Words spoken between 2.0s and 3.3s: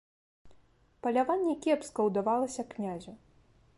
ўдавалася князю.